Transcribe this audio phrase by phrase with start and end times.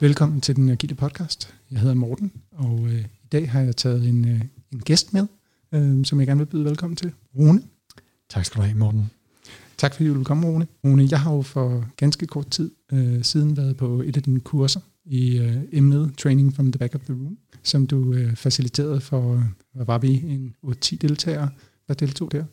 [0.00, 1.54] Velkommen til den Agile podcast.
[1.70, 4.40] Jeg hedder Morten, og øh, i dag har jeg taget en, øh,
[4.72, 5.26] en gæst med,
[5.72, 7.12] øh, som jeg gerne vil byde velkommen til.
[7.38, 7.62] Rune.
[8.30, 9.10] Tak skal du have, Morten.
[9.78, 10.66] Tak fordi du vil komme, Rune.
[10.84, 14.40] Rune, jeg har jo for ganske kort tid øh, siden været på et af dine
[14.40, 19.00] kurser i øh, emnet Training from the Back of the Room, som du øh, faciliterede
[19.00, 21.48] for, hvad var vi, en 8-10 deltagere,
[21.88, 22.44] der deltog der.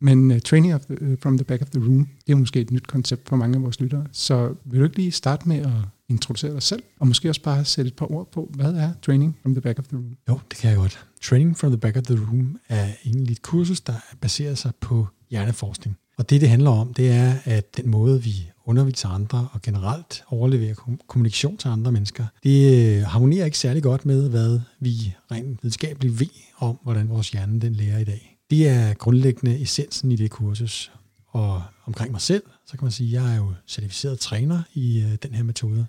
[0.00, 2.60] Men uh, Training of the, uh, from the Back of the Room, det er måske
[2.60, 4.06] et nyt koncept for mange af vores lyttere.
[4.12, 5.72] Så vil du ikke lige starte med at
[6.08, 9.36] introducere dig selv, og måske også bare sætte et par ord på, hvad er Training
[9.42, 10.16] from the Back of the Room?
[10.28, 11.06] Jo, det kan jeg godt.
[11.22, 15.06] Training from the Back of the Room er egentlig et kursus, der baserer sig på
[15.30, 15.96] hjerneforskning.
[16.18, 20.24] Og det, det handler om, det er, at den måde, vi underviser andre og generelt
[20.28, 20.74] overleverer
[21.06, 26.20] kommunikation til andre mennesker, det øh, harmonerer ikke særlig godt med, hvad vi rent videnskabeligt
[26.20, 26.26] ved
[26.58, 28.38] om, hvordan vores hjerne den lærer i dag.
[28.50, 30.92] Det er grundlæggende essensen i det kursus.
[31.28, 35.02] Og omkring mig selv, så kan man sige, at jeg er jo certificeret træner i
[35.02, 35.86] øh, den her metode.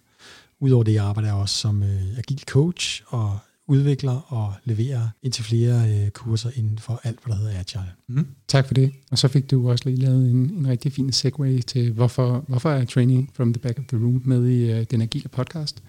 [0.59, 5.43] Udover det, jeg arbejder jeg også som øh, agil coach og udvikler og leverer indtil
[5.43, 7.91] flere øh, kurser inden for alt, hvad der hedder Agile.
[8.07, 8.27] Mm.
[8.47, 8.91] Tak for det.
[9.11, 12.69] Og så fik du også lige lavet en, en rigtig fin segue til, hvorfor, hvorfor
[12.69, 15.83] er Training from the Back of the Room med i øh, den agile podcast.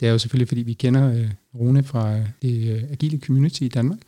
[0.00, 3.62] Det er jo selvfølgelig, fordi vi kender øh, Rune fra øh, det øh, agile community
[3.62, 3.98] i Danmark,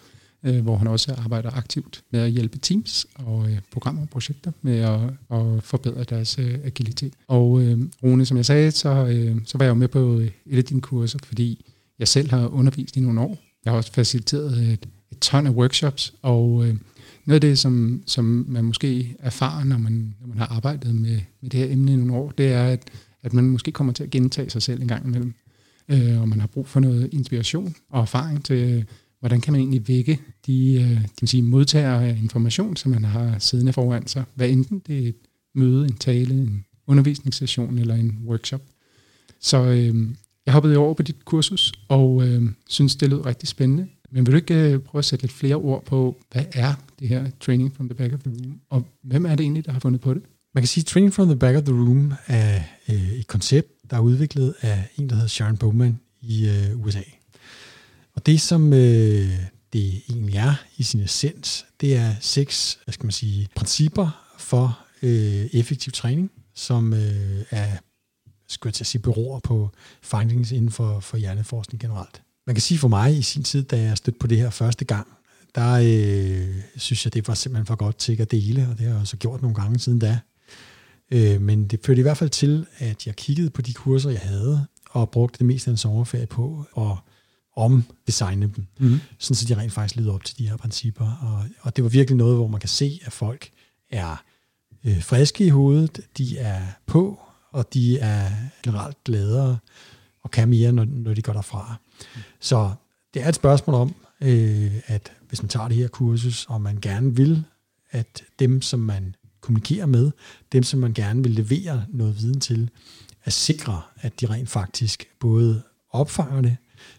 [0.45, 4.53] øh, hvor han også arbejder aktivt med at hjælpe teams og øh, programmer og projekter
[4.63, 5.01] med at,
[5.39, 7.13] at forbedre deres øh, agilitet.
[7.29, 10.31] Og øh, Rune, som jeg sagde, så, øh, så var jeg jo med på øh,
[10.47, 11.65] et af dine kurser, fordi
[11.99, 13.39] jeg selv har undervist i nogle år.
[13.65, 16.77] Jeg har også faciliteret et, et ton af workshops, og øh,
[17.25, 21.21] noget af det, som, som man måske erfarer, når man, når man har arbejdet med,
[21.41, 22.91] med det her emne i nogle år, det er, at,
[23.23, 25.35] at man måske kommer til at gentage sig selv en gang imellem.
[25.89, 28.85] Øh, og man har brug for noget inspiration og erfaring til,
[29.25, 33.39] hvordan kan man egentlig vække de øh, kan sige, modtagere af information, som man har
[33.39, 35.17] siddende foran sig, hvad enten det er et
[35.55, 38.61] møde, en tale, en undervisningssession eller en workshop.
[39.41, 39.95] Så øh,
[40.47, 43.87] jeg hoppede over på dit kursus, og øh, synes, det lød rigtig spændende.
[44.11, 47.09] Men vil du ikke øh, prøve at sætte lidt flere ord på, hvad er det
[47.09, 49.81] her Training from the Back of the Room, og hvem er det egentlig, der har
[49.81, 50.23] fundet på det?
[50.55, 53.69] Man kan sige, at Training from the Back of the Room er øh, et koncept,
[53.91, 57.01] der er udviklet af en, der hedder Sharon Bowman i øh, USA.
[58.17, 59.39] Og det, som øh,
[59.73, 64.79] det egentlig er i sin essens, det er seks hvad skal man sige, principper for
[65.03, 67.77] øh, effektiv træning, som øh, er
[68.49, 69.71] skal jeg til at sige, beror på
[70.03, 72.23] findings inden for, for hjerneforskning generelt.
[72.47, 74.85] Man kan sige for mig i sin tid, da jeg stødte på det her første
[74.85, 75.07] gang,
[75.55, 78.93] der øh, synes jeg, det var simpelthen for godt til at dele, og det har
[78.93, 80.19] jeg også gjort nogle gange siden da.
[81.11, 84.21] Øh, men det førte i hvert fald til, at jeg kiggede på de kurser, jeg
[84.21, 86.99] havde, og brugte det meste af en sommerferie på, og
[87.57, 89.01] om designe dem, mm-hmm.
[89.19, 91.11] sådan så de rent faktisk leder op til de her principper.
[91.23, 93.51] Og, og det var virkelig noget, hvor man kan se, at folk
[93.91, 94.23] er
[94.85, 97.21] øh, friske i hovedet, de er på,
[97.51, 98.31] og de er
[98.63, 99.59] generelt gladere
[100.23, 101.77] og kan mere, når, når de går derfra.
[101.99, 102.21] Mm.
[102.41, 102.73] Så
[103.15, 106.79] det er et spørgsmål om, øh, at hvis man tager det her kursus, og man
[106.81, 107.45] gerne vil,
[107.91, 110.11] at dem, som man kommunikerer med,
[110.53, 112.71] dem, som man gerne vil levere noget viden til,
[113.25, 116.57] at sikre, at de rent faktisk både opfanger det,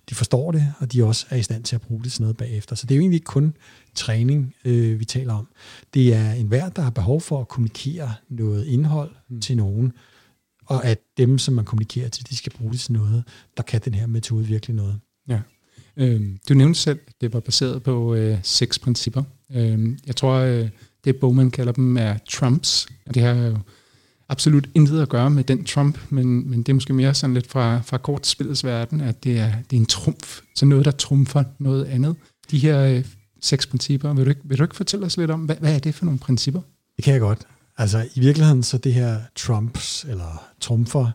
[0.09, 2.37] de forstår det, og de også er i stand til at bruge det til noget
[2.37, 2.75] bagefter.
[2.75, 3.57] Så det er jo egentlig ikke kun
[3.95, 5.47] træning, øh, vi taler om.
[5.93, 9.41] Det er en hver, der har behov for at kommunikere noget indhold mm.
[9.41, 9.93] til nogen,
[10.65, 13.23] og at dem, som man kommunikerer til, de skal bruge det til noget,
[13.57, 14.99] der kan den her metode virkelig noget.
[15.27, 15.39] Ja.
[15.97, 19.23] Øh, du nævnte selv, at det var baseret på øh, seks principper.
[19.51, 20.69] Øh, jeg tror, øh,
[21.03, 23.57] det Bowman kalder dem er Trumps, og det har jo
[24.29, 27.47] absolut intet at gøre med den Trump, men, men det er måske mere sådan lidt
[27.47, 31.43] fra, fra kortspillets verden, at det er, det er en trumf, så noget, der trumfer
[31.59, 32.15] noget andet.
[32.51, 33.05] De her øh,
[33.41, 35.79] seks principper, vil du, ikke, vil du ikke fortælle os lidt om, hvad, hvad er
[35.79, 36.61] det for nogle principper?
[36.95, 37.47] Det kan jeg godt.
[37.77, 41.11] Altså i virkeligheden, så det her Trumps, eller trumfer,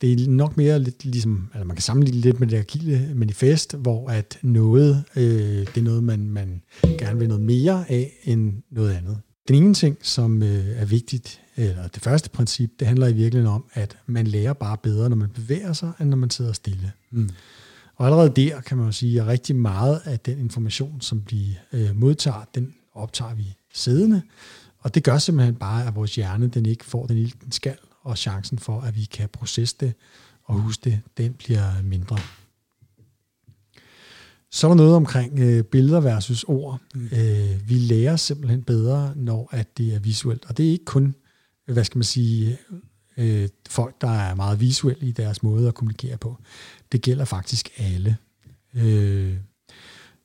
[0.00, 3.74] det er nok mere lidt ligesom, altså man kan sammenligne lidt med det agile manifest,
[3.74, 6.62] hvor at noget, øh, det er noget, man, man
[6.98, 9.18] gerne vil noget mere af end noget andet.
[9.50, 13.54] Den ene ting, som øh, er vigtigt, eller det første princip, det handler i virkeligheden
[13.54, 16.92] om, at man lærer bare bedre, når man bevæger sig, end når man sidder stille.
[17.10, 17.30] Mm.
[17.96, 21.58] Og allerede der kan man jo sige, at rigtig meget af den information, som vi
[21.72, 24.22] øh, modtager, den optager vi siddende.
[24.78, 27.76] Og det gør simpelthen bare, at vores hjerne den ikke får den ild, den skal,
[28.02, 29.94] og chancen for, at vi kan processe det
[30.44, 32.18] og huske det, den bliver mindre.
[34.52, 36.80] Så er der noget omkring øh, billeder versus ord.
[36.94, 37.04] Mm.
[37.04, 40.44] Øh, vi lærer simpelthen bedre, når at det er visuelt.
[40.48, 41.14] Og det er ikke kun,
[41.66, 42.58] hvad skal man sige,
[43.16, 46.36] øh, folk, der er meget visuelle i deres måde at kommunikere på.
[46.92, 48.16] Det gælder faktisk alle.
[48.74, 49.36] Øh,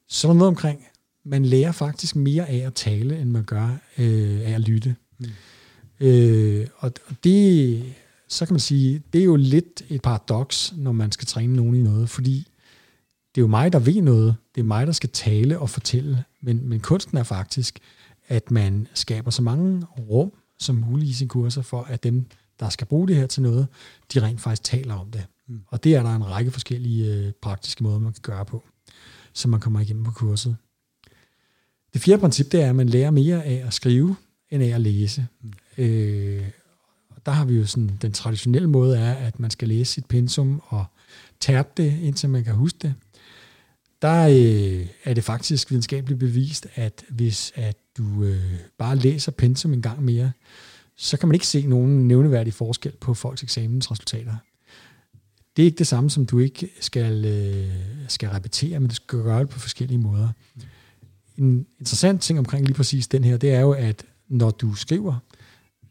[0.08, 0.86] så er der noget omkring,
[1.26, 4.96] man lærer faktisk mere af at tale, end man gør øh, af at lytte.
[5.20, 5.26] Mm.
[6.00, 6.92] Øh, og
[7.24, 7.84] det
[8.28, 11.76] så kan man sige, det er jo lidt et paradoks, når man skal træne nogen
[11.76, 12.48] i noget, fordi
[13.36, 14.36] det er jo mig, der ved noget.
[14.56, 16.24] Det er mig, der skal tale og fortælle.
[16.42, 17.80] Men, men kunsten er faktisk,
[18.28, 22.26] at man skaber så mange rum som muligt i sine kurser, for at dem,
[22.60, 23.68] der skal bruge det her til noget,
[24.14, 25.26] de rent faktisk taler om det.
[25.48, 25.62] Mm.
[25.68, 28.64] Og det er der en række forskellige øh, praktiske måder, man kan gøre på,
[29.34, 30.58] så man kommer igennem på kurset.
[31.94, 34.16] Det fjerde princip, det er, at man lærer mere af at skrive,
[34.50, 35.28] end af at læse.
[35.42, 35.54] Mm.
[35.84, 36.44] Øh,
[37.26, 40.62] der har vi jo sådan, den traditionelle måde er, at man skal læse sit pensum
[40.68, 40.86] og
[41.40, 42.94] tærpe det, indtil man kan huske det.
[44.06, 49.74] Der øh, er det faktisk videnskabeligt bevist, at hvis at du øh, bare læser pensum
[49.74, 50.32] en gang mere,
[50.98, 54.36] så kan man ikke se nogen nævneværdig forskel på folks eksamensresultater.
[55.56, 57.74] Det er ikke det samme, som du ikke skal, øh,
[58.08, 60.30] skal repetere, men du skal gøre det på forskellige måder.
[61.38, 65.16] En interessant ting omkring lige præcis den her, det er jo, at når du skriver,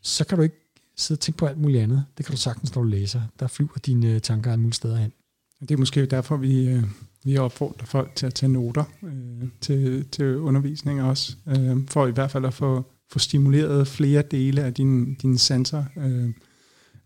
[0.03, 0.57] så kan du ikke
[0.97, 2.05] sidde og tænke på alt muligt andet.
[2.17, 3.23] Det kan du sagtens, når du læser.
[3.41, 5.13] Der flyver dine øh, tanker alle mulige steder hen.
[5.61, 6.85] Det er måske derfor, vi, øh,
[7.25, 12.11] vi opfordrer folk til at tage noter øh, til, til undervisning også, øh, for i
[12.11, 15.85] hvert fald at få, få stimuleret flere dele af dine, dine sanser.
[15.97, 16.31] Øh,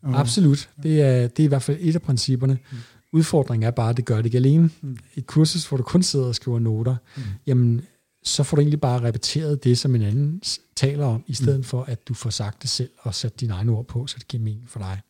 [0.02, 0.70] og, Absolut.
[0.82, 2.58] Det er, det er i hvert fald et af principperne.
[2.72, 2.78] Mm.
[3.12, 4.70] Udfordringen er bare, at det gør det ikke alene.
[4.80, 4.98] Mm.
[5.14, 7.22] Et kursus, hvor du kun sidder og skriver noter, mm.
[7.46, 7.82] jamen
[8.22, 10.42] så får du egentlig bare repeteret det, som en anden
[10.76, 11.64] taler om, i stedet mm.
[11.64, 14.28] for at du får sagt det selv og sat dine egne ord på, så det
[14.28, 15.00] giver mening for dig.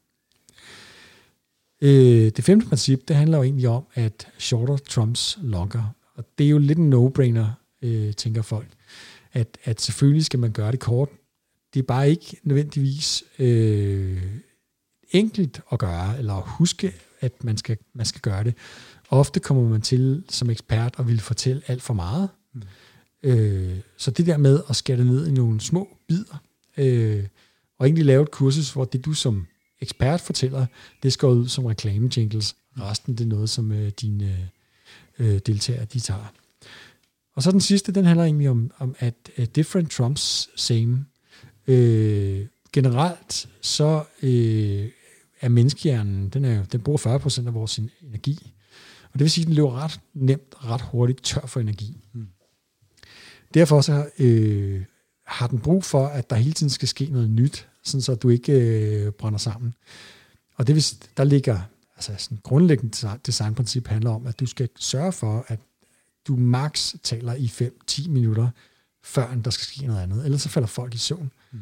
[1.81, 5.95] Øh, det femte princip, det handler jo egentlig om, at shorter trumps longer.
[6.15, 7.47] Og det er jo lidt en no-brainer,
[7.83, 8.69] øh, tænker folk.
[9.33, 11.09] At, at selvfølgelig skal man gøre det kort.
[11.75, 14.23] Det er bare ikke nødvendigvis øh,
[15.11, 18.55] enkelt at gøre, eller at huske, at man skal, man skal gøre det.
[19.11, 22.29] Ofte kommer man til som ekspert og vil fortælle alt for meget.
[22.55, 22.63] Mm.
[23.23, 26.37] Øh, så det der med at skære det ned i nogle små bidder,
[26.77, 27.27] øh,
[27.79, 29.47] og egentlig lave et kursus, hvor det du som
[29.81, 30.67] ekspert fortæller,
[31.03, 32.57] det skal ud som reklame jingles.
[32.81, 34.51] Resten det er noget, som øh, dine
[35.19, 36.33] øh, deltagere de tager.
[37.35, 41.05] Og så den sidste, den handler egentlig om, om at uh, different trumps same.
[41.67, 44.89] Øh, generelt så øh,
[45.41, 48.53] er menneskehjernen, den, er, den bruger 40% af vores energi.
[49.05, 51.97] Og det vil sige, at den løber ret nemt, ret hurtigt tør for energi.
[52.13, 52.29] Mm.
[53.55, 54.85] Derfor så øh,
[55.27, 58.29] har den brug for, at der hele tiden skal ske noget nyt, sådan så du
[58.29, 59.75] ikke øh, brænder sammen.
[60.55, 60.85] Og det vil,
[61.17, 61.61] der ligger,
[61.97, 65.59] altså sådan grundlæggende designprincip handler om, at du skal sørge for, at
[66.27, 67.47] du max taler i
[67.91, 68.49] 5-10 minutter,
[69.03, 70.25] før der skal ske noget andet.
[70.25, 71.31] Ellers så falder folk i søvn.
[71.53, 71.59] Mm.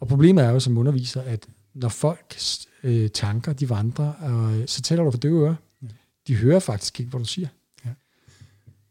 [0.00, 2.36] Og problemet er jo som underviser, at når folk
[2.82, 5.54] øh, tanker, de vandrer, og, så taler du for døve ører.
[5.82, 5.88] Ja.
[6.26, 7.48] De hører faktisk ikke, hvad du siger.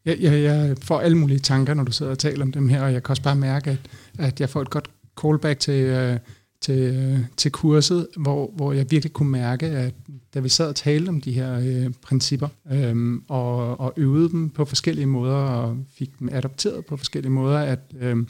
[0.04, 2.82] Jeg, jeg, jeg får alle mulige tanker, når du sidder og taler om dem her,
[2.82, 3.78] og jeg kan også bare mærke, at,
[4.18, 4.90] at jeg får et godt
[5.22, 6.16] callback til, uh,
[6.60, 9.94] til, øh, til kurset, hvor, hvor jeg virkelig kunne mærke, at
[10.34, 14.48] da vi sad og talte om de her øh, principper, øh, og, og øvede dem
[14.48, 18.26] på forskellige måder, og fik dem adopteret på forskellige måder, at, øh,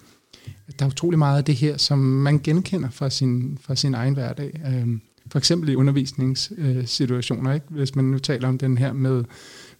[0.68, 3.94] at der er utrolig meget af det her, som man genkender fra sin, fra sin
[3.94, 4.60] egen hverdag.
[4.66, 4.88] Øh,
[5.30, 7.66] for eksempel i undervisningssituationer, ikke?
[7.68, 9.24] hvis man nu taler om den her med,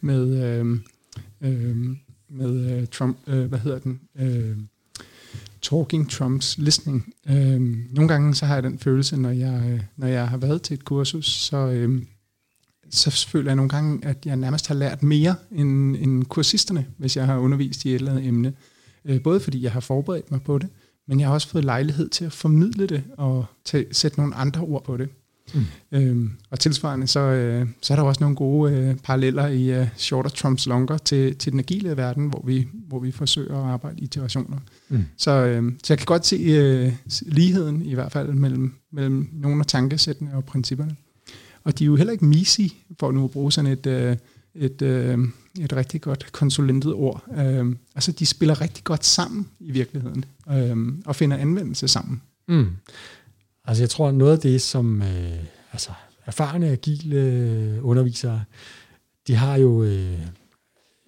[0.00, 0.80] med øh,
[1.40, 1.96] øh,
[2.30, 4.56] med øh, Trump, øh, hvad hedder den, øh,
[5.62, 7.14] Talking Trumps Listening.
[7.28, 10.62] Øh, nogle gange så har jeg den følelse, når jeg, øh, når jeg har været
[10.62, 12.02] til et kursus, så, øh,
[12.90, 17.16] så føler jeg nogle gange, at jeg nærmest har lært mere end, end kursisterne, hvis
[17.16, 18.52] jeg har undervist i et eller andet emne.
[19.04, 20.68] Øh, både fordi jeg har forberedt mig på det,
[21.08, 24.60] men jeg har også fået lejlighed til at formidle det og til, sætte nogle andre
[24.60, 25.08] ord på det.
[25.54, 25.64] Mm.
[25.92, 29.86] Øhm, og tilsvarende, så, øh, så er der også nogle gode øh, paralleller i øh,
[29.96, 34.00] Shorter Trumps Longer til, til den agile verden, hvor vi, hvor vi forsøger at arbejde
[34.00, 34.58] i iterationer.
[34.88, 35.04] Mm.
[35.16, 36.92] Så, øh, så jeg kan godt se øh,
[37.22, 40.96] ligheden i hvert fald mellem, mellem nogle af tankesættene og principperne.
[41.64, 44.16] Og de er jo heller ikke misi, for nu at bruge sådan et, øh,
[44.54, 45.18] et, øh,
[45.60, 47.24] et rigtig godt konsulentet ord.
[47.38, 50.76] Øh, altså, de spiller rigtig godt sammen i virkeligheden, øh,
[51.06, 52.22] og finder anvendelse sammen.
[52.48, 52.66] Mm.
[53.70, 55.38] Altså jeg tror, noget af det, som øh,
[55.72, 55.90] altså,
[56.26, 58.44] erfarne, agile øh, undervisere,
[59.26, 60.18] de har jo, øh,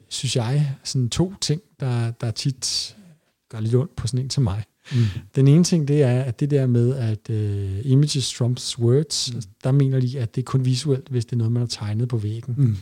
[0.08, 2.96] synes jeg, sådan to ting, der, der tit
[3.48, 4.64] gør lidt ondt på sådan en som mig.
[4.92, 5.04] Mm.
[5.34, 9.42] Den ene ting, det er, at det der med, at uh, images trumps words, mm.
[9.64, 12.08] der mener de, at det er kun visuelt, hvis det er noget, man har tegnet
[12.08, 12.54] på væggen.
[12.58, 12.76] Mm.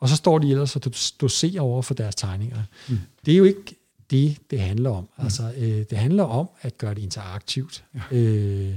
[0.00, 0.82] Og så står de ellers og
[1.20, 2.62] doserer over for deres tegninger.
[2.88, 2.98] Mm.
[3.26, 3.76] Det er jo ikke
[4.10, 5.08] det, det handler om.
[5.18, 5.24] Mm.
[5.24, 7.84] Altså, øh, det handler om at gøre det interaktivt.
[7.94, 8.16] Ja.
[8.16, 8.74] Øh,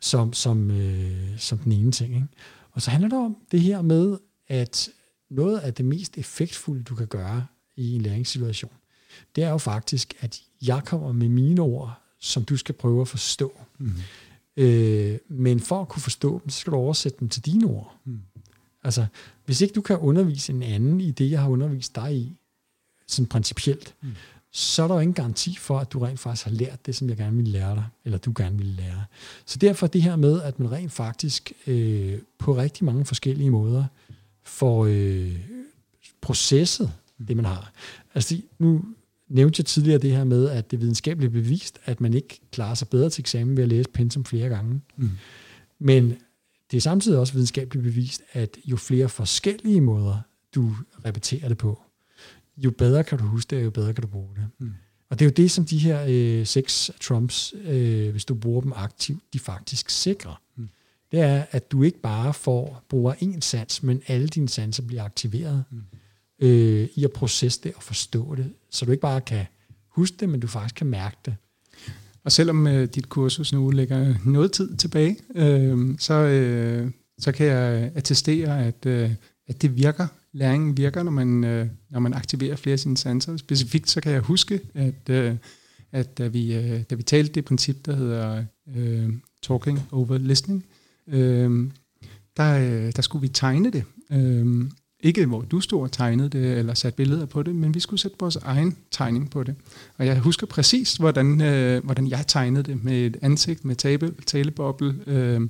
[0.00, 2.14] som, som, øh, som den ene ting.
[2.14, 2.26] Ikke?
[2.72, 4.88] Og så handler det om det her med, at
[5.30, 8.72] noget af det mest effektfulde, du kan gøre i en læringssituation,
[9.36, 13.08] det er jo faktisk, at jeg kommer med mine ord, som du skal prøve at
[13.08, 13.60] forstå.
[13.78, 13.92] Mm.
[14.56, 17.96] Øh, men for at kunne forstå dem, så skal du oversætte dem til dine ord.
[18.04, 18.20] Mm.
[18.82, 19.06] Altså,
[19.44, 22.36] hvis ikke du kan undervise en anden i det, jeg har undervist dig i,
[23.06, 24.10] sådan principielt, mm.
[24.52, 27.08] Så er der jo ingen garanti for, at du rent faktisk har lært det, som
[27.08, 29.04] jeg gerne vil lære dig, eller du gerne vil lære.
[29.46, 33.84] Så derfor det her med, at man rent faktisk øh, på rigtig mange forskellige måder
[34.42, 35.36] får øh,
[36.20, 36.92] processet
[37.28, 37.72] det, man har.
[38.14, 38.84] Altså, nu
[39.28, 42.74] nævnte jeg tidligere det her med, at det er videnskabeligt bevist, at man ikke klarer
[42.74, 44.80] sig bedre til eksamen ved at læse pensum flere gange.
[44.96, 45.10] Mm.
[45.78, 46.16] Men
[46.70, 50.16] det er samtidig også videnskabeligt bevist, at jo flere forskellige måder,
[50.54, 51.82] du repeterer det på,
[52.56, 54.48] jo bedre kan du huske det, jo bedre kan du bruge det.
[54.58, 54.72] Mm.
[55.10, 58.60] Og det er jo det, som de her øh, seks trumps, øh, hvis du bruger
[58.60, 60.42] dem aktivt, de faktisk sikrer.
[60.56, 60.68] Mm.
[61.12, 65.04] Det er, at du ikke bare får bruger én sans, men alle dine sanser bliver
[65.04, 65.82] aktiveret mm.
[66.46, 69.46] øh, i at processe det og forstå det, så du ikke bare kan
[69.88, 71.36] huske det, men du faktisk kan mærke det.
[72.24, 77.46] Og selvom øh, dit kursus nu ligger noget tid tilbage, øh, så, øh, så kan
[77.46, 79.10] jeg attestere, at, øh,
[79.48, 80.06] at det virker.
[80.32, 83.36] Læringen virker, når man, øh, når man aktiverer flere af sine sanser.
[83.36, 85.36] Specifikt så kan jeg huske, at, øh,
[85.92, 88.44] at da, vi, øh, da vi talte det princip, der hedder
[88.76, 90.66] øh, talking over listening,
[91.06, 91.70] øh,
[92.36, 93.84] der, øh, der skulle vi tegne det.
[94.12, 94.70] Øh,
[95.02, 98.00] ikke hvor du stod og tegnede det, eller satte billeder på det, men vi skulle
[98.00, 99.54] sætte vores egen tegning på det.
[99.98, 104.14] Og jeg husker præcis, hvordan, øh, hvordan jeg tegnede det med et ansigt, med tale,
[104.26, 105.40] taleboble, øh,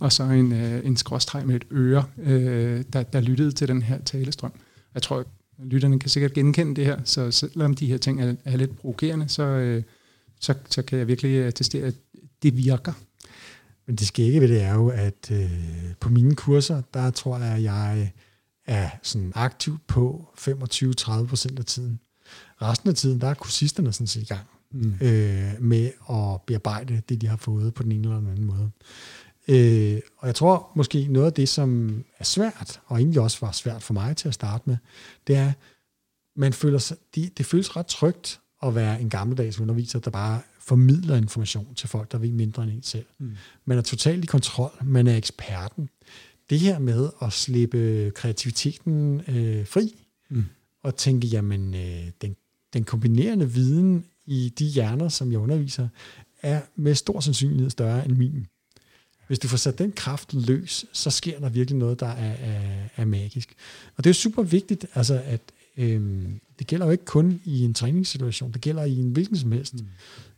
[0.00, 3.82] og så en, øh, en skråstreg med et øre, øh, der, der lyttede til den
[3.82, 4.52] her talestrøm.
[4.94, 5.26] Jeg tror, at
[5.64, 9.28] lytterne kan sikkert genkende det her, så selvom de her ting er, er lidt provokerende,
[9.28, 9.82] så, øh,
[10.40, 11.94] så, så kan jeg virkelig attestere, at
[12.42, 12.92] det virker.
[13.86, 15.50] Men det skægge ved det er jo, at øh,
[16.00, 18.12] på mine kurser, der tror jeg, at jeg
[18.66, 22.00] er sådan aktiv på 25-30 procent af tiden.
[22.62, 24.94] Resten af tiden, der er kursisterne sådan set i gang mm.
[25.00, 28.70] øh, med at bearbejde det, de har fået på den ene eller den anden måde.
[29.48, 33.52] Øh, og jeg tror måske noget af det, som er svært, og egentlig også var
[33.52, 34.76] svært for mig til at starte med,
[35.26, 35.52] det er,
[36.36, 40.40] man føler sig, det, det føles ret trygt at være en gammeldags underviser, der bare
[40.60, 43.06] formidler information til folk, der ved mindre end en selv.
[43.18, 43.36] Mm.
[43.64, 45.88] Man er totalt i kontrol, man er eksperten
[46.50, 49.94] det her med at slippe kreativiteten øh, fri,
[50.30, 50.44] mm.
[50.82, 52.36] og tænke, jamen, øh, den,
[52.72, 55.88] den kombinerende viden i de hjerner, som jeg underviser,
[56.42, 58.46] er med stor sandsynlighed større end min.
[59.26, 62.88] Hvis du får sat den kraft løs, så sker der virkelig noget, der er, er,
[62.96, 63.54] er magisk.
[63.96, 65.40] Og det er jo super vigtigt, altså at
[65.76, 69.52] øhm, det gælder jo ikke kun i en træningssituation, det gælder i en hvilken som
[69.52, 69.86] helst mm.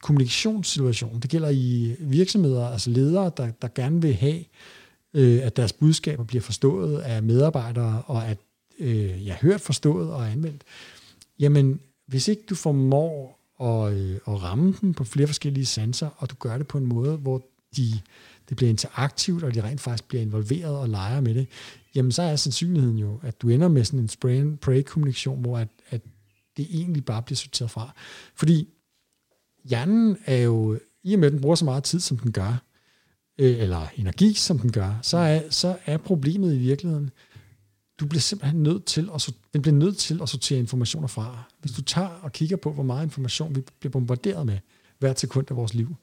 [0.02, 4.44] kommunikationssituation, det gælder i virksomheder, altså ledere, der, der gerne vil have
[5.14, 8.38] øh, at deres budskaber bliver forstået af medarbejdere, og at
[8.78, 10.62] øh, jeg hørt forstået og anvendt,
[11.38, 16.30] jamen hvis ikke du formår at, øh, at ramme dem på flere forskellige sanser, og
[16.30, 17.46] du gør det på en måde, hvor
[17.76, 18.00] de,
[18.48, 21.46] det bliver interaktivt, og de rent faktisk bliver involveret og leger med det,
[21.94, 25.40] jamen så er sandsynligheden jo, at du ender med sådan en spray and pray kommunikation,
[25.40, 26.00] hvor at, at
[26.56, 27.94] det egentlig bare bliver sorteret fra.
[28.34, 28.68] Fordi
[29.64, 32.62] hjernen er jo, i og med at den bruger så meget tid, som den gør,
[33.38, 37.10] øh, eller energi, som den gør, så er, så er problemet i virkeligheden,
[38.00, 41.42] du bliver simpelthen nødt til at, den bliver nødt til at sortere informationer fra.
[41.60, 44.58] Hvis du tager og kigger på, hvor meget information vi bliver bombarderet med
[44.98, 45.96] hvert sekund af vores liv,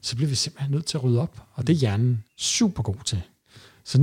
[0.00, 3.04] så bliver vi simpelthen nødt til at rydde op, og det er hjernen super god
[3.04, 3.22] til.
[3.84, 3.98] Så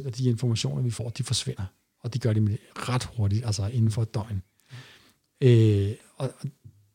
[0.00, 1.64] 99% af de informationer, vi får, de forsvinder,
[2.00, 4.42] og de gør det ret hurtigt, altså inden for et døgn.
[5.40, 6.32] Øh, og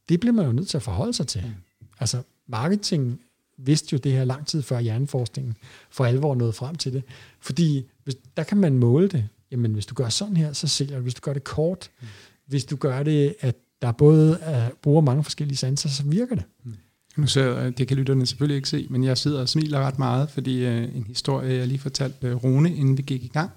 [0.09, 1.55] det bliver man jo nødt til at forholde sig til.
[1.99, 3.21] Altså, marketing
[3.57, 5.57] vidste jo det her lang tid før hjerneforskningen
[5.89, 7.03] for alvor nåede frem til det.
[7.39, 9.27] Fordi hvis, der kan man måle det.
[9.51, 11.03] Jamen, hvis du gør sådan her, så sælger du.
[11.03, 12.07] Hvis du gør det kort, mm.
[12.45, 16.43] hvis du gør det, at der både er, bruger mange forskellige sanser, så virker det.
[16.63, 16.73] Mm.
[17.17, 20.29] Nu så, det kan lytterne selvfølgelig ikke se, men jeg sidder og smiler ret meget,
[20.29, 23.51] fordi øh, en historie, jeg lige fortalte øh, Rune, inden vi gik i gang,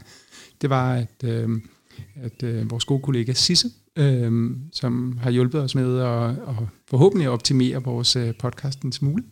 [0.60, 1.60] det var, at, øh,
[2.14, 7.28] at øh, vores gode kollega Sisse, øh, som har hjulpet os med at, at forhåbentlig
[7.28, 9.22] optimere vores øh, podcast en smule,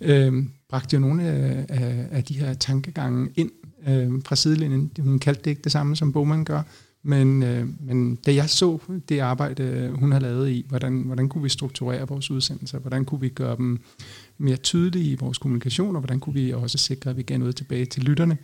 [0.00, 3.50] øh, bragte jo nogle af, af, af de her tankegange ind
[3.88, 4.90] øh, fra sidelinjen.
[4.98, 6.62] Hun kaldte det ikke det samme, som Bowman gør,
[7.06, 8.78] men, øh, men da jeg så
[9.08, 13.20] det arbejde, hun har lavet i, hvordan, hvordan kunne vi strukturere vores udsendelser, hvordan kunne
[13.20, 13.80] vi gøre dem
[14.38, 17.56] mere tydelige i vores kommunikation, og hvordan kunne vi også sikre, at vi gav noget
[17.56, 18.38] tilbage til lytterne,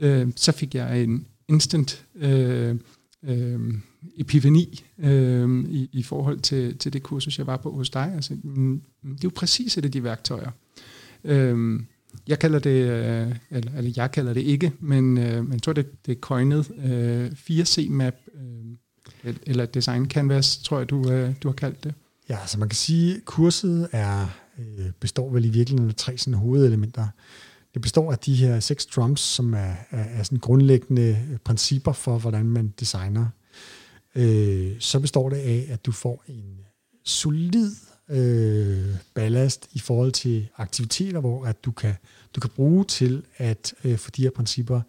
[0.00, 2.76] øh, så fik jeg en instant øh,
[3.22, 3.74] øh,
[4.16, 8.12] epifani øh, i, i forhold til, til det kursus, jeg var på hos dig.
[8.14, 10.50] Altså, mm, mm, det er jo præcis et af de værktøjer.
[11.24, 11.80] Øh,
[12.28, 15.72] jeg kalder det, øh, eller, eller jeg kalder det ikke, men, øh, men jeg tror,
[15.72, 18.14] det, det er coined øh, 4C-map,
[19.24, 21.94] øh, eller Design Canvas, tror jeg, du, øh, du har kaldt det.
[22.28, 24.26] Ja, så man kan sige, at kurset er,
[24.58, 27.06] øh, består vel i virkeligheden af tre sådan hovedelementer
[27.74, 32.18] det består af de her seks trumps, som er, er, er sådan grundlæggende principper for,
[32.18, 33.26] hvordan man designer.
[34.14, 36.58] Øh, så består det af, at du får en
[37.04, 37.70] solid
[38.10, 41.94] øh, ballast i forhold til aktiviteter, hvor at du kan,
[42.34, 44.80] du kan bruge til at øh, få de her principper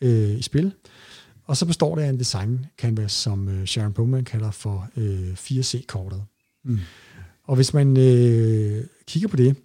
[0.00, 0.72] øh, i spil.
[1.44, 5.32] Og så består det af en design canvas, som øh, Sharon Bowman kalder for øh,
[5.32, 6.24] 4C-kortet.
[6.64, 6.78] Mm.
[7.44, 9.56] Og hvis man øh, kigger på det,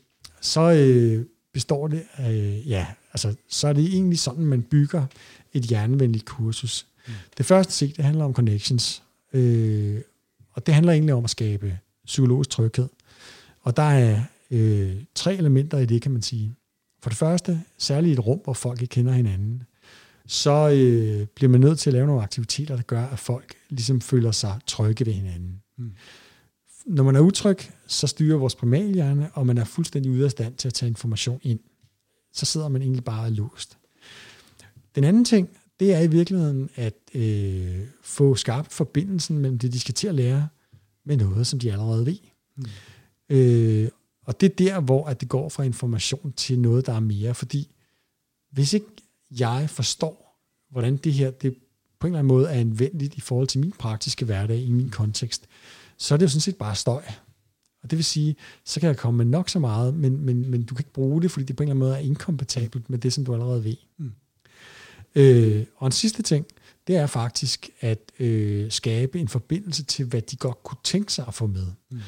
[0.41, 1.25] så øh,
[1.57, 5.05] består det af, ja, altså, så er det egentlig sådan, man bygger
[5.53, 6.87] et hjernevenligt kursus.
[7.07, 7.13] Mm.
[7.37, 10.01] Det første C, det handler om connections, øh,
[10.51, 12.87] og det handler egentlig om at skabe psykologisk tryghed.
[13.61, 14.21] Og der er
[14.51, 16.55] øh, tre elementer i det, kan man sige.
[17.03, 19.63] For det første, særligt et rum, hvor folk ikke kender hinanden,
[20.27, 24.01] så øh, bliver man nødt til at lave nogle aktiviteter, der gør, at folk ligesom
[24.01, 25.61] føler sig trygge ved hinanden.
[25.77, 25.91] Mm.
[26.87, 30.55] Når man er utryg, så styrer vores primalhjerne, og man er fuldstændig ude af stand
[30.55, 31.59] til at tage information ind.
[32.33, 33.77] Så sidder man egentlig bare låst.
[34.95, 39.79] Den anden ting, det er i virkeligheden at øh, få skabt forbindelsen mellem det, de
[39.79, 40.47] skal til at lære,
[41.05, 42.17] med noget, som de allerede ved.
[42.55, 42.65] Mm.
[43.29, 43.89] Øh,
[44.25, 47.33] og det er der, hvor at det går fra information til noget, der er mere.
[47.33, 47.71] Fordi
[48.51, 48.85] hvis ikke
[49.39, 50.39] jeg forstår,
[50.69, 51.57] hvordan det her det
[51.99, 54.89] på en eller anden måde er anvendeligt i forhold til min praktiske hverdag, i min
[54.89, 55.47] kontekst,
[55.97, 57.03] så er det jo sådan set bare støj.
[57.83, 58.35] Og det vil sige,
[58.65, 61.21] så kan jeg komme med nok så meget, men, men, men du kan ikke bruge
[61.21, 63.63] det, fordi det på en eller anden måde er inkompatibelt med det, som du allerede
[63.63, 63.75] ved.
[63.97, 64.11] Mm.
[65.15, 66.45] Øh, og en sidste ting,
[66.87, 71.25] det er faktisk at øh, skabe en forbindelse til, hvad de godt kunne tænke sig
[71.27, 71.65] at få med.
[71.89, 71.99] Mm.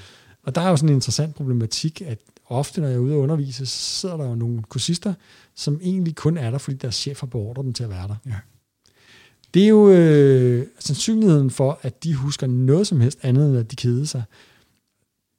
[0.44, 3.20] Og der er jo sådan en interessant problematik, at ofte, når jeg er ude og
[3.20, 5.14] undervise, så sidder der jo nogle kursister,
[5.56, 8.16] som egentlig kun er der, fordi deres chef har beordret dem til at være der.
[8.26, 8.36] Ja.
[9.54, 13.72] Det er jo øh, sandsynligheden for, at de husker noget som helst andet, end at
[13.72, 14.24] de kede sig.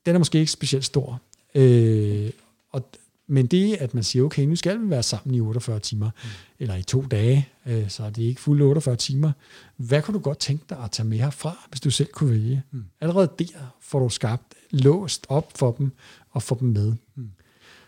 [0.06, 1.20] Den er måske ikke specielt stor.
[1.54, 2.30] Øh,
[2.70, 2.90] og
[3.32, 6.28] men det, at man siger, okay, nu skal vi være sammen i 48 timer, mm.
[6.58, 9.32] eller i to dage, øh, så er det ikke fulde 48 timer.
[9.76, 12.62] Hvad kunne du godt tænke dig at tage med herfra, hvis du selv kunne vælge?
[12.70, 12.84] Mm.
[13.00, 15.90] Allerede der får du skabt, låst op for dem,
[16.30, 16.92] og få dem med.
[17.16, 17.30] Mm.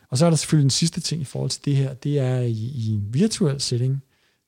[0.08, 2.40] Og så er der selvfølgelig den sidste ting i forhold til det her, det er
[2.40, 4.02] i, i en virtuel setting,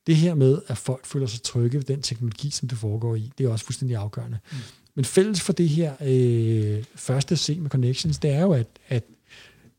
[0.07, 3.33] det her med, at folk føler sig trygge ved den teknologi, som det foregår i,
[3.39, 4.39] det er også fuldstændig afgørende.
[4.53, 4.59] Mm.
[4.95, 9.05] Men fælles for det her øh, første se med Connections, det er jo, at, at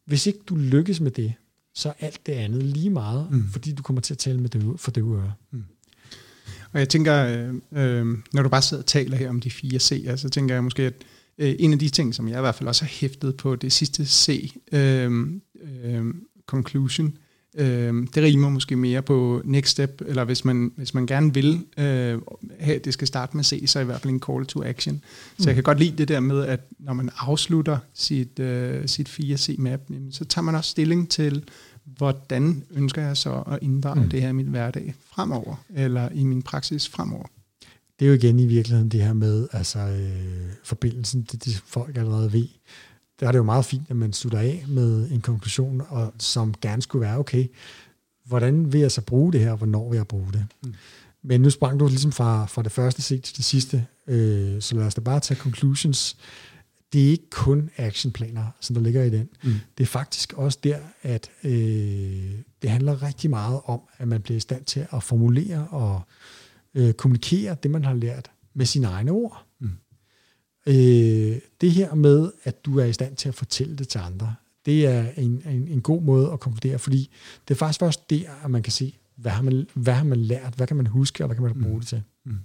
[0.06, 1.34] hvis ikke du lykkes med det,
[1.74, 3.48] så er alt det andet lige meget, mm.
[3.52, 5.34] fordi du kommer til at tale med det for det øre.
[5.52, 5.64] Mm.
[6.72, 9.78] Og jeg tænker, øh, øh, når du bare sidder og taler her om de fire
[9.78, 10.94] C'er, så tænker jeg måske, at
[11.38, 13.74] øh, en af de ting, som jeg i hvert fald også har hæftet på, det
[13.74, 15.28] sidste C, øh,
[15.84, 16.06] øh,
[16.46, 17.18] conclusion,
[17.58, 21.66] Øh, det rimer måske mere på next step, eller hvis man, hvis man gerne vil
[21.78, 22.20] øh,
[22.86, 25.02] det skal starte med C, så i hvert fald en call to action.
[25.38, 25.48] Så mm.
[25.48, 29.82] jeg kan godt lide det der med, at når man afslutter sit, øh, sit 4C-map,
[30.12, 31.44] så tager man også stilling til,
[31.86, 34.10] hvordan ønsker jeg så at inddrage mm.
[34.10, 37.26] det her i min hverdag fremover, eller i min praksis fremover.
[38.00, 41.98] Det er jo igen i virkeligheden det her med altså, øh, forbindelsen til de folk
[41.98, 42.48] allerede ved
[43.20, 46.54] der er det jo meget fint, at man slutter af med en konklusion, og som
[46.62, 47.48] gerne skulle være, okay,
[48.26, 50.46] hvordan vil jeg så bruge det her, og hvornår vil jeg bruge det?
[50.64, 50.74] Mm.
[51.24, 54.76] Men nu sprang du ligesom fra, fra det første set til det sidste, øh, så
[54.76, 56.18] lad os da bare tage conclusions.
[56.94, 59.30] Det er ikke kun actionplaner, som der ligger i den.
[59.44, 59.54] Mm.
[59.78, 61.52] Det er faktisk også der, at øh,
[62.62, 66.02] det handler rigtig meget om, at man bliver i stand til at formulere og
[66.74, 69.45] øh, kommunikere det, man har lært med sine egne ord.
[70.68, 74.36] Øh, det her med, at du er i stand til at fortælle det til andre,
[74.66, 77.10] det er en, en, en god måde at konkludere, fordi
[77.48, 80.20] det er faktisk først der, at man kan se, hvad har man, hvad har man
[80.20, 81.80] lært, hvad kan man huske, og hvad kan man bruge mm.
[81.80, 82.04] det til.
[82.26, 82.38] Mm.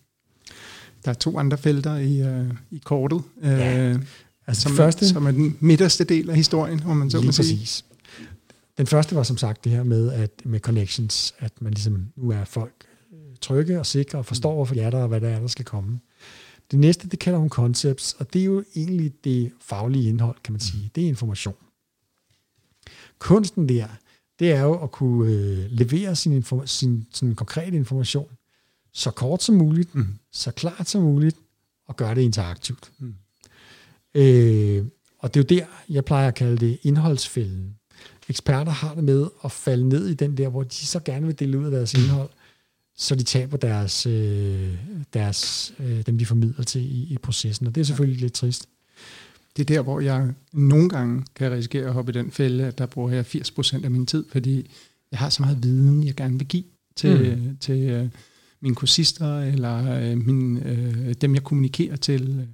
[1.04, 3.94] Der er to andre felter i, uh, i kortet, ja.
[3.94, 4.00] uh,
[4.46, 7.56] altså som, første, som er den midterste del af historien, om man så må sige.
[7.59, 7.85] Præcis.
[8.78, 12.30] Den første var som sagt det her med, at med connections, at man ligesom, nu
[12.30, 14.56] er folk øh, trygge og sikre og forstår, mm.
[14.56, 16.00] hvorfor de er der, og hvad der er, der skal komme.
[16.70, 20.52] Det næste, det kalder hun concepts, og det er jo egentlig det faglige indhold, kan
[20.52, 20.90] man sige.
[20.94, 21.54] Det er information.
[23.18, 23.87] Kunsten der,
[24.38, 28.28] det er jo at kunne øh, levere sin, inform- sin sin konkrete information
[28.92, 30.06] så kort som muligt, mm.
[30.33, 31.37] så klart som muligt,
[31.88, 32.92] og gøre det interaktivt.
[32.98, 33.14] Mm.
[34.14, 34.85] Øh,
[35.18, 37.76] og det er jo der, jeg plejer at kalde det indholdsfælden.
[38.28, 41.38] Eksperter har det med at falde ned i den der, hvor de så gerne vil
[41.38, 42.30] dele ud af deres indhold,
[42.96, 44.74] så de taber deres, øh,
[45.14, 47.66] deres øh, dem, de formidler til i, i processen.
[47.66, 48.24] Og det er selvfølgelig ja.
[48.24, 48.68] lidt trist.
[49.57, 52.79] Det er der, hvor jeg nogle gange kan risikere at hoppe i den fælde, at
[52.79, 54.70] der bruger jeg 80% af min tid, fordi
[55.11, 56.64] jeg har så meget viden, jeg gerne vil give
[56.96, 57.57] til, mm.
[57.57, 58.09] til øh,
[58.61, 62.48] mine kursister, eller øh, min, øh, dem, jeg kommunikerer til.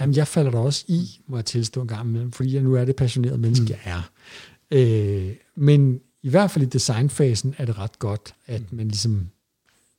[0.00, 2.74] Jamen, jeg falder da også i, må jeg tilstå en gang imellem, fordi jeg nu
[2.74, 3.70] er det passionerede menneske, mm.
[3.70, 4.02] jeg er.
[4.70, 9.28] Øh, men i hvert fald i designfasen er det ret godt, at man ligesom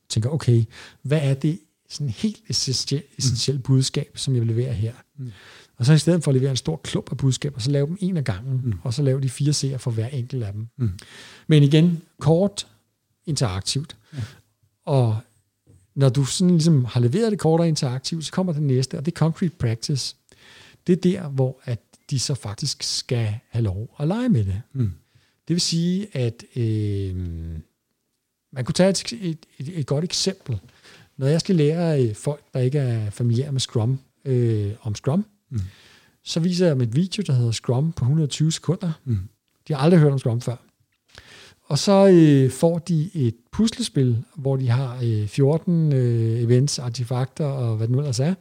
[0.08, 0.64] tænker, okay,
[1.02, 4.92] hvad er det sådan helt essentielt, essentielt budskab, som jeg vil levere her?
[5.18, 5.32] Mm.
[5.76, 7.96] Og så i stedet for at levere en stor klub af budskaber, så lave dem
[8.00, 8.72] en af gangen, mm.
[8.82, 10.68] og så lave de fire serier for hver enkelt af dem.
[10.76, 10.90] Mm.
[11.46, 12.66] Men igen, kort,
[13.26, 13.96] interaktivt.
[14.14, 14.18] Ja.
[14.84, 15.18] Og
[15.94, 19.06] når du sådan ligesom har leveret det kort og interaktivt, så kommer det næste, og
[19.06, 20.16] det er concrete practice.
[20.86, 24.62] Det er der, hvor at de så faktisk skal have lov at lege med det.
[24.72, 24.92] Mm.
[25.48, 27.16] Det vil sige, at øh,
[28.52, 30.58] man kunne tage et, et, et, et godt eksempel.
[31.16, 35.26] Når jeg skal lære øh, folk, der ikke er familiære med Scrum, øh, om Scrum,
[35.50, 35.60] mm.
[36.24, 38.92] så viser jeg dem et video, der hedder Scrum på 120 sekunder.
[39.04, 39.18] Mm.
[39.68, 40.56] De har aldrig hørt om Scrum før.
[41.68, 47.44] Og så øh, får de et puslespil, hvor de har øh, 14 øh, events, artefakter
[47.44, 48.34] og hvad det nu ellers er,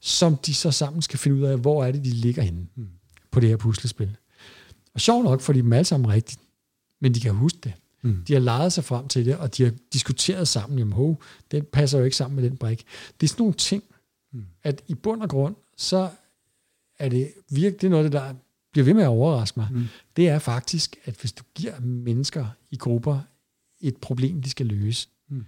[0.00, 2.88] som de så sammen skal finde ud af, hvor er det, de ligger henne mm.
[3.30, 4.16] på det her puslespil.
[4.94, 6.40] Og sjov nok får de dem alle sammen rigtigt,
[7.00, 7.72] men de kan huske det.
[8.02, 8.24] Mm.
[8.28, 11.14] De har lejet sig frem til det, og de har diskuteret sammen, jamen ho,
[11.50, 12.86] den passer jo ikke sammen med den brik.
[13.20, 13.82] Det er sådan nogle ting,
[14.32, 14.44] mm.
[14.62, 16.10] at i bund og grund, så
[16.98, 18.34] er det virkelig det er noget, der
[18.72, 19.68] bliver ved med at overraske mig.
[19.70, 19.84] Mm.
[20.16, 23.20] Det er faktisk, at hvis du giver mennesker i grupper
[23.80, 25.44] et problem, de skal løse, mm.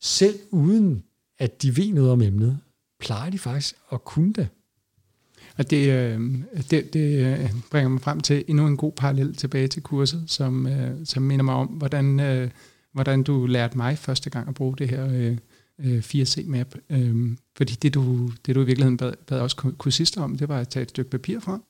[0.00, 1.04] selv uden
[1.38, 2.60] at de ved noget om emnet,
[3.00, 4.48] plejer de faktisk at kunne det.
[5.62, 6.20] Og det, øh,
[6.70, 10.66] det, det øh, bringer mig frem til endnu en god parallel tilbage til kurset, som,
[10.66, 12.50] øh, som minder mig om, hvordan, øh,
[12.92, 15.36] hvordan du lærte mig første gang at bruge det her
[15.78, 16.74] øh, 4C-map.
[16.90, 20.60] Øhm, fordi det du, det du i virkeligheden bad, bad også kursister om, det var
[20.60, 21.62] at tage et stykke papir frem,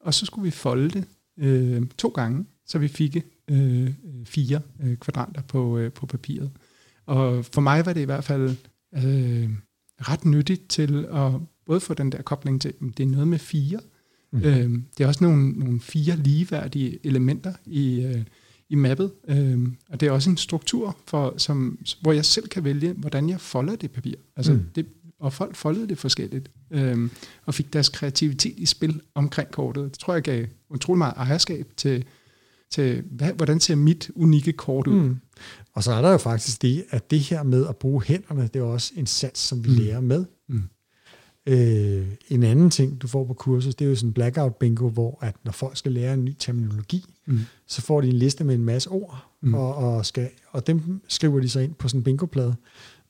[0.00, 1.04] og så skulle vi folde det
[1.38, 3.16] øh, to gange, så vi fik
[3.50, 6.50] øh, fire øh, kvadranter på, øh, på papiret.
[7.06, 8.56] Og for mig var det i hvert fald
[8.94, 9.50] øh,
[10.00, 11.32] ret nyttigt til at
[11.66, 13.80] både få den der kobling til, at det er noget med fire.
[14.32, 14.42] Mm.
[14.42, 18.22] Øh, det er også nogle, nogle fire ligeværdige elementer i, øh,
[18.68, 22.64] i mappet, øh, og det er også en struktur, for, som, hvor jeg selv kan
[22.64, 24.14] vælge, hvordan jeg folder det papir.
[24.36, 24.64] Altså, mm.
[24.74, 24.86] det,
[25.18, 27.10] og folk foldede det forskelligt, øh,
[27.46, 29.84] og fik deres kreativitet i spil omkring kortet.
[29.84, 32.04] Det tror jeg gav utrolig meget ejerskab til,
[32.70, 35.02] til hvad, hvordan ser mit unikke kort ud.
[35.02, 35.16] Mm.
[35.72, 38.56] Og så er der jo faktisk det, at det her med at bruge hænderne, det
[38.56, 39.76] er også en sats, som vi mm.
[39.76, 40.24] lærer med.
[40.48, 40.62] Mm.
[41.46, 44.88] Øh, en anden ting, du får på kurset, det er jo sådan en blackout bingo,
[44.88, 47.38] hvor at når folk skal lære en ny terminologi, mm.
[47.66, 49.54] så får de en liste med en masse ord, mm.
[49.54, 52.54] og, og, skal, og dem skriver de så ind på sådan en bingoplade.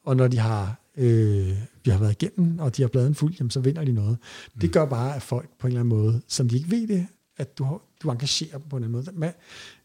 [0.05, 1.53] Og når de har, øh,
[1.85, 4.18] vi har været igennem, og de har bladen fuld, jamen, så vinder de noget.
[4.55, 4.61] Mm.
[4.61, 7.07] Det gør bare, at folk på en eller anden måde, som de ikke ved det,
[7.37, 9.07] at du, du engagerer dem på en anden måde.
[9.12, 9.33] Man,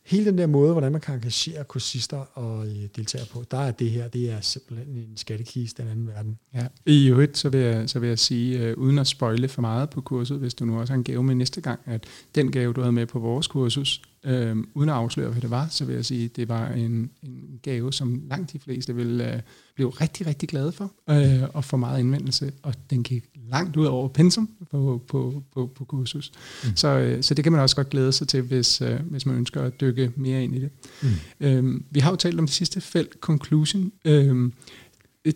[0.07, 3.71] hele den der måde, hvordan man kan engagere kursister og øh, deltagere på, der er
[3.71, 6.39] det her, det er simpelthen en skattekiste af anden verden.
[6.53, 6.67] Ja.
[6.85, 9.89] I øvrigt, så vil jeg, så vil jeg sige, øh, uden at spoile for meget
[9.89, 12.73] på kurset, hvis du nu også har en gave med næste gang, at den gave,
[12.73, 15.95] du havde med på vores kursus, øh, uden at afsløre, hvad det var, så vil
[15.95, 19.39] jeg sige, at det var en, en gave, som langt de fleste vil øh,
[19.75, 23.85] blive rigtig, rigtig glade for, øh, og få meget indvendelse, og den gik langt ud
[23.85, 26.31] over pensum på, på, på, på kursus.
[26.63, 26.75] Mm.
[26.75, 29.35] Så, øh, så det kan man også godt glæde sig til, hvis, øh, hvis man
[29.35, 30.69] ønsker at dykke mere ind i det.
[31.01, 31.09] Mm.
[31.39, 33.91] Øh, vi har jo talt om det sidste felt, conclusion.
[34.05, 34.51] Øh,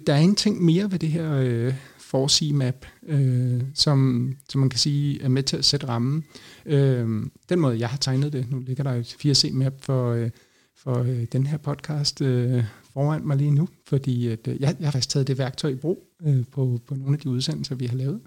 [0.08, 1.74] der er en ting mere ved det her øh,
[2.16, 6.24] 4C-map, øh, som, som man kan sige er med til at sætte rammen.
[6.66, 10.30] Øh, den måde, jeg har tegnet det, nu ligger der et 4C-map for, øh,
[10.76, 14.88] for øh, den her podcast øh, foran mig lige nu, fordi at, øh, jeg, jeg
[14.88, 17.86] har faktisk taget det værktøj i brug øh, på, på nogle af de udsendelser, vi
[17.86, 18.22] har lavet.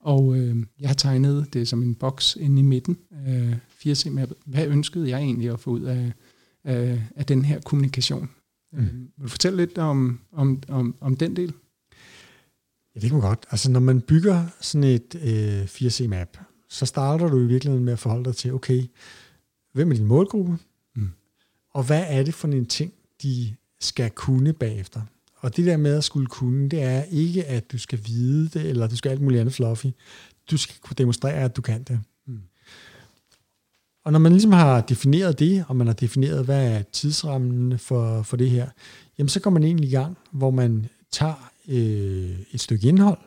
[0.00, 4.36] Og øh, jeg har tegnet det som en boks inde i midten af 4C-mappet.
[4.46, 6.12] Hvad ønskede jeg egentlig at få ud af,
[6.64, 8.30] af, af den her kommunikation?
[8.72, 8.78] Mm.
[8.78, 11.52] Øh, vil du fortælle lidt om, om, om, om den del?
[12.94, 13.46] Ja, det kan man godt.
[13.50, 17.98] Altså, når man bygger sådan et øh, 4C-map, så starter du i virkeligheden med at
[17.98, 18.82] forholde dig til, okay,
[19.72, 20.58] hvem er din målgruppe?
[20.96, 21.10] Mm.
[21.70, 25.00] Og hvad er det for en ting, de skal kunne bagefter?
[25.36, 28.68] Og det der med at skulle kunne, det er ikke, at du skal vide det,
[28.68, 29.86] eller du skal alt muligt andet fluffy.
[30.50, 32.00] Du skal kunne demonstrere, at du kan det.
[32.26, 32.40] Mm.
[34.04, 38.22] Og når man ligesom har defineret det, og man har defineret, hvad er tidsrammen for,
[38.22, 38.68] for det her,
[39.18, 43.18] jamen så går man egentlig i gang, hvor man tager øh, et stykke indhold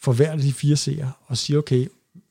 [0.00, 1.86] for hver af de fire serier, og siger, okay,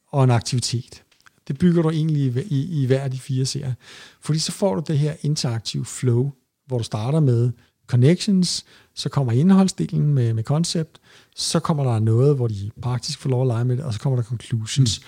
[0.07, 1.03] og en aktivitet.
[1.47, 3.73] Det bygger du egentlig i, i, i hver af de fire serier.
[4.21, 6.31] Fordi så får du det her interaktive flow,
[6.65, 7.51] hvor du starter med
[7.87, 10.99] connections, så kommer indholdsdelen med, med concept,
[11.35, 13.99] så kommer der noget, hvor de praktisk får lov at lege med det, og så
[13.99, 14.99] kommer der conclusions.
[14.99, 15.05] Mm.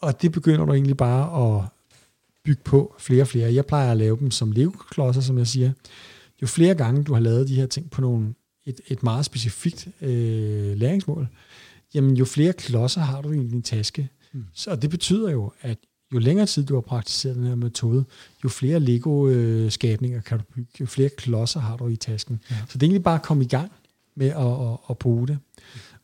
[0.00, 1.64] Og det begynder du egentlig bare at
[2.44, 3.54] bygge på flere og flere.
[3.54, 5.72] Jeg plejer at lave dem som lego-klodser, som jeg siger.
[6.42, 8.34] Jo flere gange du har lavet de her ting på nogle
[8.66, 11.28] et, et meget specifikt øh, læringsmål,
[11.94, 14.08] jamen jo flere klodser har du i din taske.
[14.32, 14.44] Mm.
[14.52, 15.78] Så det betyder jo, at
[16.14, 18.04] jo længere tid du har praktiseret den her metode,
[18.44, 22.40] jo flere Lego-skabninger kan du bygge, jo flere klodser har du i tasken.
[22.50, 22.56] Ja.
[22.68, 23.72] Så det er egentlig bare at komme i gang
[24.14, 25.38] med at, at, at bruge det.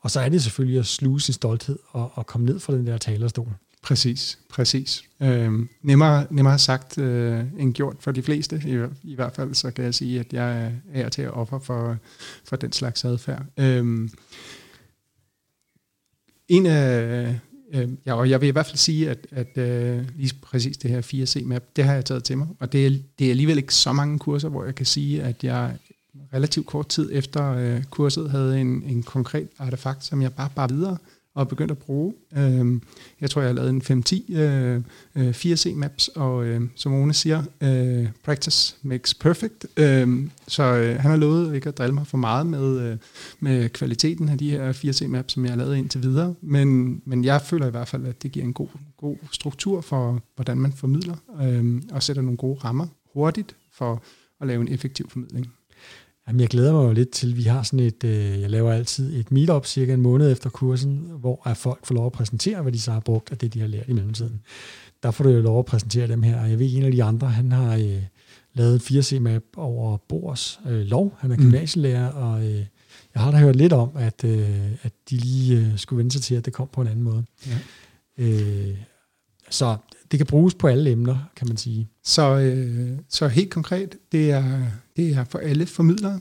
[0.00, 2.86] Og så er det selvfølgelig at sluge sin stolthed og, og komme ned fra den
[2.86, 3.52] der talerstol.
[3.82, 5.02] Præcis, præcis.
[5.22, 8.62] Øhm, nemmere, nemmere sagt øh, end gjort for de fleste.
[8.66, 11.96] I, I hvert fald så kan jeg sige, at jeg er til at offer for,
[12.44, 13.42] for den slags adfærd.
[13.56, 14.10] Øhm,
[16.48, 17.34] en af, øh,
[17.74, 20.90] øhm, ja, og jeg vil i hvert fald sige, at, at øh, lige præcis det
[20.90, 22.48] her 4C-map, det har jeg taget til mig.
[22.58, 25.44] Og det er, det er alligevel ikke så mange kurser, hvor jeg kan sige, at
[25.44, 25.76] jeg
[26.34, 30.68] relativt kort tid efter øh, kurset havde en, en konkret artefakt, som jeg bare bare
[30.68, 30.96] videre
[31.34, 32.14] og begyndt at bruge.
[32.36, 32.80] Øh,
[33.20, 34.82] jeg tror, jeg har lavet en 5-10 øh,
[35.16, 39.66] øh 4C maps, og øh, som Rune siger, øh, practice makes perfect.
[39.76, 42.96] Øh, så øh, han har lovet ikke at drille mig for meget med, øh,
[43.40, 47.24] med kvaliteten af de her 4C maps, som jeg har lavet indtil videre, men, men
[47.24, 50.72] jeg føler i hvert fald, at det giver en god, god struktur for, hvordan man
[50.72, 54.02] formidler, øh, og sætter nogle gode rammer hurtigt for
[54.40, 55.52] at lave en effektiv formidling.
[56.30, 59.20] Jamen, jeg glæder mig jo lidt til, vi har sådan et, øh, jeg laver altid
[59.20, 62.72] et meetup cirka en måned efter kursen, hvor at folk får lov at præsentere, hvad
[62.72, 64.40] de så har brugt af det, de har lært i mellemtiden.
[65.02, 67.04] Der får du jo lov at præsentere dem her, og jeg ved, en af de
[67.04, 68.02] andre, han har øh,
[68.54, 71.16] lavet en 4C-map over Bors øh, lov.
[71.18, 71.42] Han er mm.
[71.42, 72.18] gymnasielærer, mm.
[72.18, 72.64] og øh,
[73.14, 76.22] jeg har da hørt lidt om, at, øh, at de lige øh, skulle vende sig
[76.22, 77.24] til, at det kom på en anden måde.
[77.46, 77.58] Ja.
[78.18, 78.76] Øh,
[79.50, 79.76] så
[80.10, 81.88] det kan bruges på alle emner, kan man sige.
[82.04, 84.62] Så, øh, så helt konkret, det er,
[85.00, 86.20] det er for alle formidlere.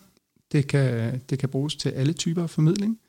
[0.51, 2.99] Det kan, det kan bruges til alle typer af formidling.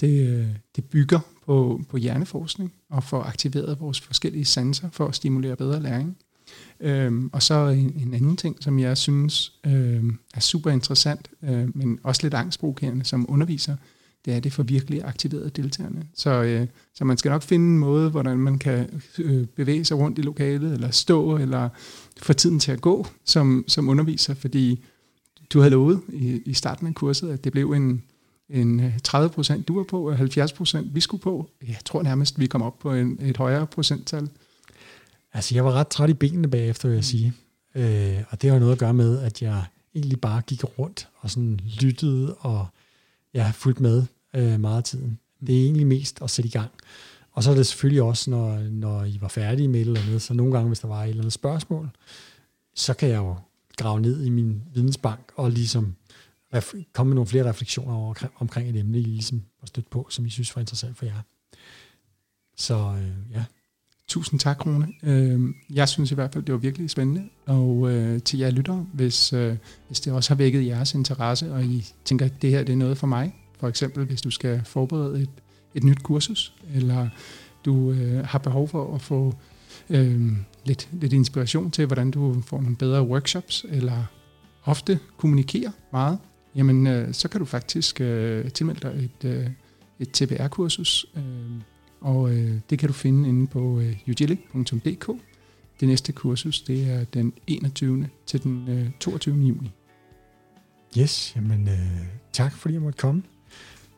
[0.00, 5.14] Det, øh, det bygger på, på hjerneforskning og får aktiveret vores forskellige sanser for at
[5.14, 6.16] stimulere bedre læring.
[6.80, 11.76] Øhm, og så en, en anden ting, som jeg synes øhm, er super interessant, øh,
[11.76, 13.76] men også lidt angstprovokerende som underviser,
[14.24, 16.06] det er det for virkelig aktiverede deltagerne.
[16.14, 19.98] Så, øh, så man skal nok finde en måde, hvordan man kan øh, bevæge sig
[19.98, 21.68] rundt i lokalet, eller stå, eller
[22.16, 24.84] få tiden til at gå som, som underviser, fordi
[25.52, 28.02] du havde lovet i, i starten af kurset, at det blev en,
[28.48, 31.50] en 30 øh, procent du var på, og 70 procent vi skulle på.
[31.68, 34.28] Jeg tror nærmest, vi kom op på en, et højere procenttal.
[35.32, 37.32] Altså, jeg var ret træt i benene bagefter, vil jeg sige.
[37.74, 41.30] Øh, og det har noget at gøre med, at jeg egentlig bare gik rundt og
[41.30, 42.66] sådan lyttede, og
[43.34, 45.18] jeg har fulgt med øh, meget af tiden.
[45.46, 46.70] Det er egentlig mest at sætte i gang.
[47.32, 50.22] Og så er det selvfølgelig også, når, når I var færdige med et eller andet,
[50.22, 51.90] så nogle gange, hvis der var et eller andet spørgsmål,
[52.74, 53.36] så kan jeg jo
[53.78, 55.94] grave ned i min vidensbank og ligesom
[56.92, 60.26] komme med nogle flere refleksioner over, omkring et emne, I ligesom har stødt på, som
[60.26, 61.20] I synes var interessant for jer.
[62.56, 63.44] Så øh, ja.
[64.08, 64.88] Tusind tak, Rune.
[65.02, 67.28] Øh, jeg synes i hvert fald, det var virkelig spændende.
[67.46, 71.64] Og øh, til jer lytter, hvis, øh, hvis det også har vækket jeres interesse, og
[71.64, 74.62] I tænker, at det her det er noget for mig, for eksempel hvis du skal
[74.64, 75.30] forberede et,
[75.74, 77.08] et nyt kursus, eller
[77.64, 79.34] du øh, har behov for at få
[79.90, 80.32] øh,
[80.64, 84.04] lidt, lidt inspiration til, hvordan du får nogle bedre workshops, eller
[84.64, 86.18] ofte kommunikerer meget,
[86.54, 89.46] jamen øh, så kan du faktisk øh, tilmelde dig et, øh,
[89.98, 91.22] et TPR-kursus, øh,
[92.00, 95.10] og øh, det kan du finde inde på øh, ugilic.dk.
[95.80, 98.08] Det næste kursus, det er den 21.
[98.26, 99.34] til den øh, 22.
[99.34, 99.72] juni.
[100.98, 101.98] Yes, jamen øh,
[102.32, 103.22] tak fordi jeg måtte komme.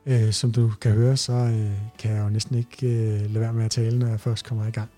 [0.07, 3.53] Øh, som du kan høre, så øh, kan jeg jo næsten ikke øh, lade være
[3.53, 4.90] med at tale, når jeg først kommer i gang.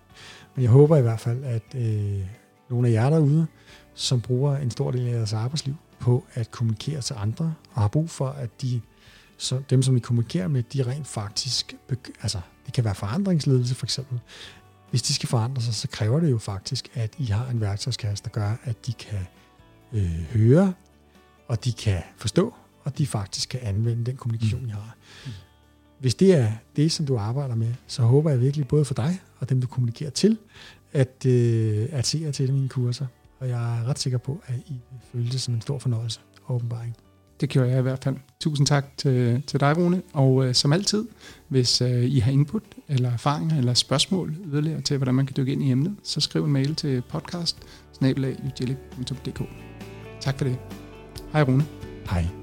[0.55, 2.21] Men jeg håber i hvert fald, at øh,
[2.71, 3.47] nogle af jer derude,
[3.95, 7.89] som bruger en stor del af deres arbejdsliv på at kommunikere til andre, og har
[7.89, 8.81] brug for, at de,
[9.37, 11.75] så dem, som vi kommunikerer med, de rent faktisk,
[12.23, 14.21] altså det kan være forandringsledelse for eksempel,
[14.91, 18.25] hvis de skal forandre sig, så kræver det jo faktisk, at I har en værktøjskasse,
[18.25, 19.19] der gør, at de kan
[19.93, 20.73] øh, høre,
[21.49, 24.97] og de kan forstå, og de faktisk kan anvende den kommunikation, jeg har.
[26.03, 29.21] Hvis det er det, som du arbejder med, så håber jeg virkelig både for dig
[29.39, 30.39] og dem, du kommunikerer til,
[30.93, 33.07] at, øh, at se jer til mine kurser.
[33.39, 34.81] Og jeg er ret sikker på, at I
[35.13, 36.97] føler det som en stor fornøjelse og åbenbaring.
[37.41, 38.17] Det gjorde jeg i hvert fald.
[38.41, 40.03] Tusind tak til, til dig, Rune.
[40.13, 41.05] Og øh, som altid,
[41.49, 45.53] hvis øh, I har input eller erfaringer eller spørgsmål yderligere til, hvordan man kan dykke
[45.53, 47.57] ind i emnet, så skriv en mail til podcast
[50.21, 50.59] Tak for det.
[51.33, 51.65] Hej Rune.
[52.11, 52.42] Hej.